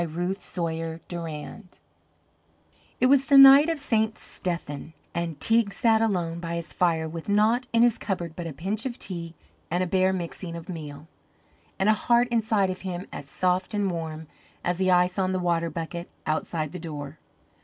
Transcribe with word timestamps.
RUTH 0.03 0.41
SAWYER 0.41 0.99
DURAND 1.07 1.77
It 2.99 3.05
was 3.05 3.25
the 3.25 3.37
night 3.37 3.69
of 3.69 3.77
St. 3.77 4.17
Stephen, 4.17 4.93
and 5.13 5.39
Teig 5.39 5.71
sat 5.71 6.01
alone 6.01 6.39
by 6.39 6.55
his 6.55 6.73
fire 6.73 7.07
with 7.07 7.29
naught 7.29 7.67
in 7.71 7.83
his 7.83 7.99
cupboard 7.99 8.35
but 8.35 8.47
a 8.47 8.53
pinch 8.53 8.87
of 8.87 8.97
tea 8.97 9.35
and 9.69 9.83
a 9.83 9.85
bare 9.85 10.11
mixing 10.11 10.55
of 10.55 10.69
meal, 10.69 11.07
and 11.77 11.87
a 11.87 11.93
heart 11.93 12.27
inside 12.29 12.71
of 12.71 12.81
him 12.81 13.05
as 13.13 13.29
soft 13.29 13.75
and 13.75 13.91
warm 13.91 14.25
as 14.63 14.79
the 14.79 14.89
ice 14.89 15.19
on 15.19 15.33
the 15.33 15.39
water 15.39 15.69
bucket 15.69 16.09
outside 16.25 16.71
the 16.71 16.79
door. 16.79 17.19